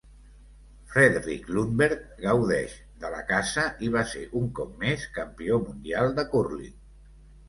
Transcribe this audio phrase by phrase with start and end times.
[0.91, 6.27] Fredrik Lundberg gaudeix de la caça i va ser un cop més campió mundial de
[6.33, 6.73] cúrling.